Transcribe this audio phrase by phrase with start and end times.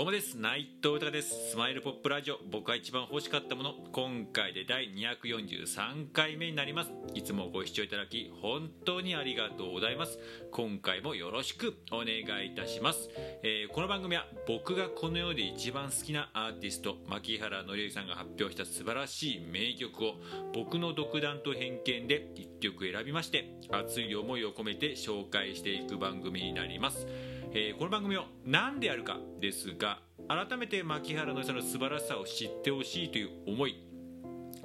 [0.00, 0.38] どうもです。
[0.38, 1.50] 内藤豊です。
[1.50, 2.38] スマイルポップラジオ。
[2.50, 3.74] 僕が一番欲しかったもの。
[3.92, 6.90] 今回で第243回目になります。
[7.12, 10.18] いつもご視聴いただき本当にありがとうございます。
[10.52, 13.10] 今回もよろしくお願いいたします、
[13.42, 20.14] えー、この番組は僕がこの世で一番好きなアーティスト牧原紀之さんが発表した素晴らしい名曲を
[20.54, 27.06] 僕の独断と偏見で1曲選びまして熱い思いを込めて紹介していく番組になります。
[27.52, 33.82] えー、この番組を何でやるかですが改めて牧原のりさんの素晴らしさを知ってほしいという思い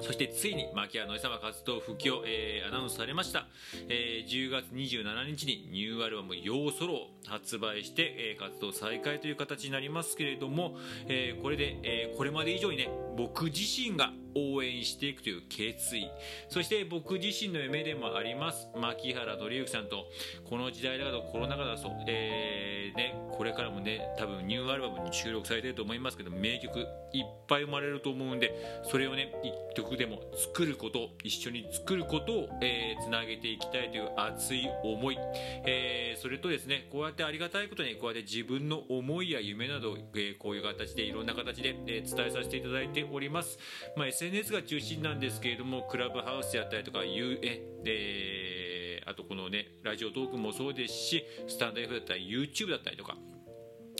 [0.01, 3.47] そしてついに牧原のりさんは活動復帰を、えー、アナウンスされました、
[3.89, 10.77] えー、10月27日にニューアルバム「ヨーソロ」を発売して、えー、活動再開という形になりますけれども、
[11.07, 16.09] えー、これで、えー、これまで以上にね僕自身が応援していくという決意。
[16.49, 18.67] そして僕自身の夢でもあります。
[18.75, 20.05] 牧原紀之さんと
[20.49, 29.33] この時代だとコロナ禍だと、えーね、これからもね多分ニューアルバムに収録されてると思いますけど名曲いっぱい生まれると思うんでそれをね
[29.73, 30.21] 1曲でも
[30.53, 35.17] 作ること一緒に作ることを、えー、つなげていきたいという熱い思い、
[35.65, 43.59] えー、それとですねこうやってありがたいことにこうやって自分の思いや夢など、えー、こういう形でいろんな形で、えー、伝えさせていただいております、
[43.97, 53.15] まあ、SNS が中心なんですけれどもクラブハウスであったりとか U えー、あとこのねラジオトークもそうですしスタンド F だったり YouTube だったりとか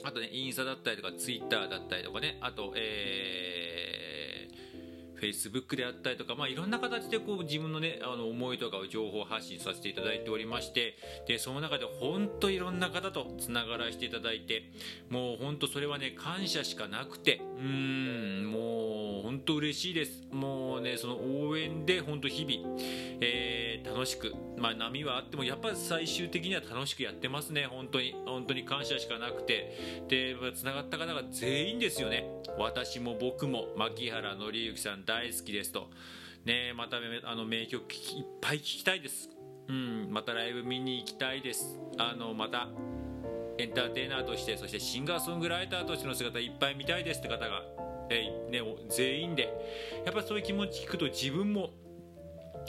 [0.04, 3.76] あとねインスタだったりとか Twitter だったりとかねあとえー
[5.16, 14.72] Facebook であったりとか、まあ、いろんな形でこう自分の,、ね、あの思いとかを情報発信させていただいておりましてでその中で本当いろんな方とつながらせていただいて
[15.10, 18.65] もう本当それはね感謝しかなくてうんもう
[19.36, 22.78] 本当嬉しいですもうねその応援で本当日々、
[23.20, 32.26] えー、楽しく、まあ、波はあってもやっぱり最終的には楽しくやってますね本当に本当に感謝しかなくてでつながった方が全員ですよね
[32.58, 35.90] 私も僕も牧原紀之さん大好きですと。
[36.46, 39.30] ねまたあの名曲いっぱい聴きたいです。
[39.68, 41.80] うん、またライブ見に行きたいです。
[41.98, 42.68] あの、また、
[43.58, 47.64] エンターテイナーとして、そしてシンガーソングライターとしての姿いっぱい見たいですって方が、
[48.10, 49.50] えー、ね、全員で、
[50.06, 51.72] やっぱそういう気持ち聞くと自分も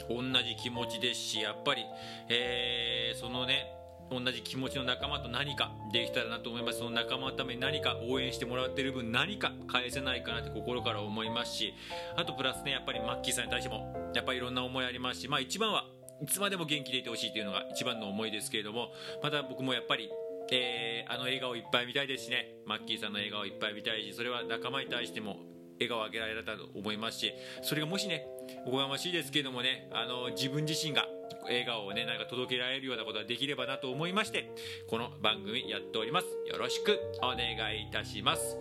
[0.09, 1.85] 同じ気持ちですし、やっぱり、
[2.29, 3.73] えー、そのね、
[4.09, 6.79] 同じ気持ちの仲間と何かできたらなと思います。
[6.79, 11.73] その仲間のために何か応援してもらってる分何か返せないかなって心から思いますし
[12.15, 15.85] あとプラスねやっぱりマッキーさんに対してもやっぱりいろんな思いありますしまあ一番は
[16.21, 18.89] いつまでも元気でいてほしいというのが一番の思いですけれども
[19.21, 20.09] また僕もやっぱり
[20.51, 22.57] えー、あの笑顔いっぱい見たいですしね。
[22.65, 25.37] マッキーさんの笑顔いっぱい見たいしそれは仲間に対しても
[25.79, 28.27] 笑顔をあげられたと思いますしそれがもしね
[28.65, 31.05] おこがましいですけどもねあの自分自身が
[31.43, 34.51] 笑顔をねなんか届けられるようなことができればなと思いまして
[34.89, 36.27] この番組やっております。
[36.49, 38.57] よろしくお願いいたします。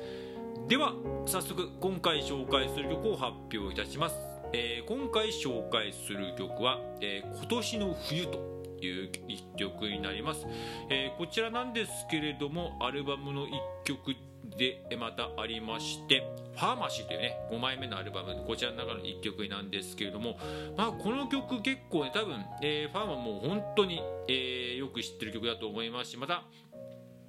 [0.69, 0.95] では
[1.27, 4.17] 早速今回紹介する曲を発表いたします、
[4.53, 10.47] えー、今回紹介する曲は、えー、今年の冬という一曲になります、
[10.91, 13.51] えー、こちらなんですけれどもアルバムの1
[13.85, 14.17] 曲
[14.57, 20.39] でまたありまして「ファーマシー」というね5枚目のアルバムこちらの中の1曲なんですけれども、
[20.77, 26.45] まあ、この曲結構ね多分、えー、ファンはもう本当に、えー、よく知ってる曲だと思いますしまた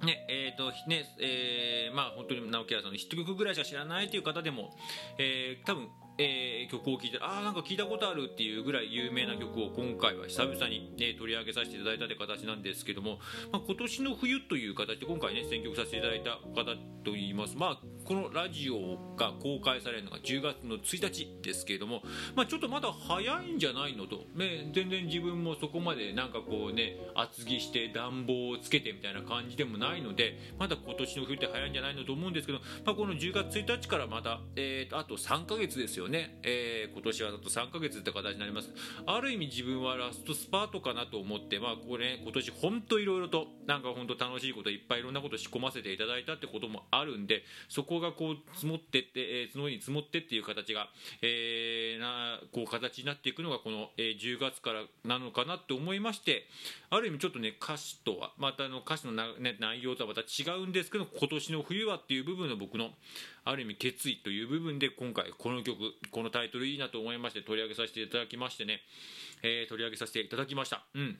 [0.04, 4.76] ねえーとねえー、まあ本当に直木屋さんのヒット曲ぐらいしか知らないという方でも、
[5.18, 5.88] えー、多分
[6.18, 13.18] えー、曲を聴いてああなんか聞いたことあるっていうぐらい有名な曲を今回は久々に、ね、取り上げさせていただいたという形なんですけども、
[13.52, 17.56] まあ、今年の冬という形で今回ね選曲させていただいた方といいます。
[17.56, 22.00] まあこのラジオが公開されるのが10月の1日ですけれども、
[22.34, 38.70] まあ、ちょっとまだ早いんじゃないのと、ね、全然自分もそこまでなんかこうね厚着して暖房をつけてみたいな感じでもないのでまだ今年の冬って早いんじゃないのと思うんですけど、まあ、この10月1日からまた、えー、あと3ヶ月ですよね、えー、今年はだと3ヶ月って形になります。
[39.04, 50.88] ある意味自分はラストスパートかなと思ってまあこれ、ね、今年本当いろいろとなんか本当楽しいこといっぱいいろんなこと仕込ませていただいたってこともあるんでそこがこう積もってって、えー、積もりに積もってっていう形が、
[51.22, 56.44] えー、なこう形になっていくのがこの、えー、10月からなのかなって思いまして
[56.90, 62.90] ある意味ちょっとね歌詞とはまたあの歌詞のな、ね、内容とはまた違うんですけど今年の冬はっていう部分の僕の
[63.44, 65.78] ある意味決意という部分で今回この曲
[66.10, 68.80] このタイトルいいなと思いまして取り上げさせていただきましてね、
[69.42, 70.84] えー、取り上げさせていただきました。
[70.94, 71.18] うん。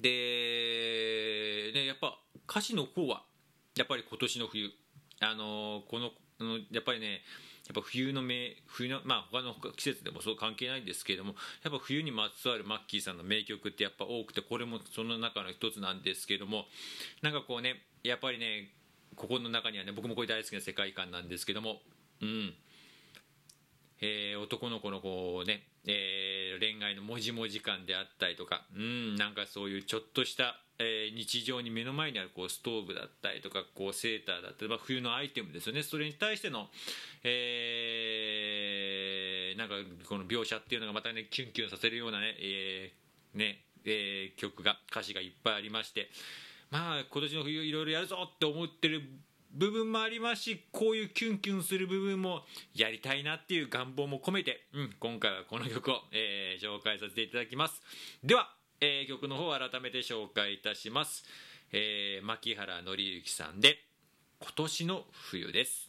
[0.00, 2.18] でねやっぱ
[2.48, 3.22] 歌詞の方は
[3.76, 4.70] やっぱり今年の冬。
[5.20, 6.12] あの、この
[6.70, 7.22] やっぱりね
[7.66, 16.64] やっぱ冬の名冬のまあ他の季節でもそう関係ないんですけれどもやっぱ冬にまつわるマッキーさんの名曲ってやっぱ多くてこれもその中の一つなんですけれども
[17.22, 18.70] なんかこうねやっぱりね
[19.16, 21.80] ここの中にはね僕もこれ大好きな世界観なんですけども
[22.22, 22.54] うん。
[24.00, 29.16] えー、男の子のこうね、えー、恋愛のもじもじ感であったりとかうん。
[29.16, 35.82] なんかそういうちょっとしたえー、日常に目の前にあるこうストーブだったりとかこうセーターだったり、ま、冬のアイテムですよね。
[35.82, 36.68] それに対しての、
[37.24, 39.74] えー、なんか
[40.08, 46.10] この描写っていうのがまたねキュンキュンさせるようなね,、えーねえー、曲が歌詞がいっぱいありまして
[46.70, 49.02] まあ今年の冬いろいろやるぞって思ってる
[49.50, 52.42] 部分もありますしこういうキュンキュンする部分も
[52.74, 57.82] やりたいなっていう願望も込めて、うん、今回はこの曲を、えー、紹介させていただきます。
[58.22, 61.24] ではえー、曲の方を改めて紹介いたします、
[61.72, 63.78] えー、牧原紀之さんで
[64.40, 65.88] 「今年の冬」です。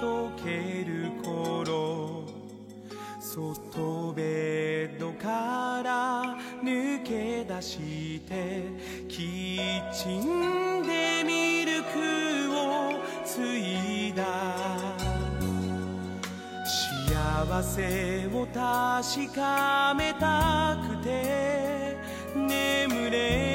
[0.00, 2.24] 溶ける頃
[3.20, 4.22] 外ベ
[4.94, 8.64] ッドから抜け出して
[9.08, 14.24] キッチンでミルクをついだ
[16.64, 21.96] 幸せを確かめたくて
[22.34, 23.51] 眠れ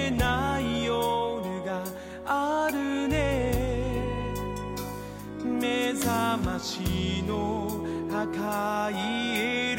[6.59, 9.76] 私の赤い襟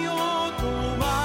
[0.00, 0.66] ようと
[1.04, 1.21] は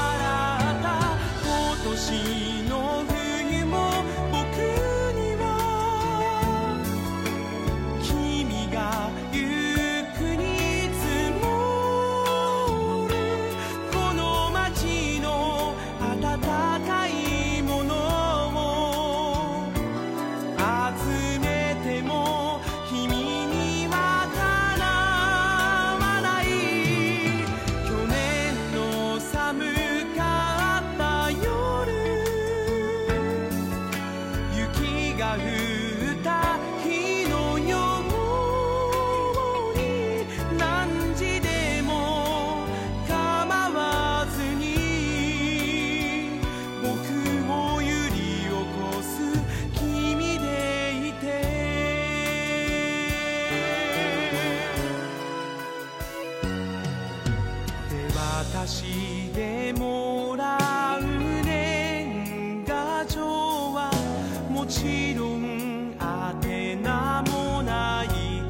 [66.33, 68.07] ん宛名もない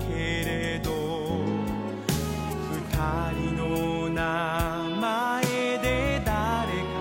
[0.07, 0.13] け
[0.45, 0.89] れど
[2.71, 4.21] 二人の名
[4.99, 5.43] 前
[5.79, 6.31] で誰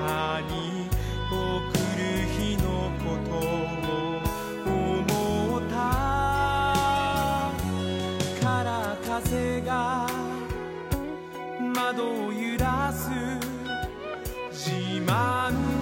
[0.05, 0.89] かに
[1.31, 1.35] 送
[1.97, 2.01] る
[2.39, 2.65] 日の
[3.05, 3.41] ことを
[4.67, 5.75] 思った。
[8.43, 10.07] から風が
[11.75, 13.11] 窓を揺らす
[14.51, 14.71] 自
[15.05, 15.76] 慢